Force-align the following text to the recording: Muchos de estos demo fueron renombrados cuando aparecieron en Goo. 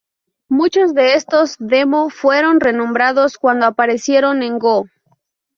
Muchos 0.49 0.95
de 0.95 1.13
estos 1.13 1.57
demo 1.59 2.09
fueron 2.09 2.59
renombrados 2.59 3.37
cuando 3.37 3.67
aparecieron 3.67 4.41
en 4.41 4.57
Goo. 4.57 4.87